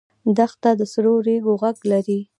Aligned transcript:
دښته 0.37 0.71
د 0.79 0.81
سرو 0.91 1.13
ریګو 1.27 1.53
غږ 1.61 1.77
لري. 1.91 2.19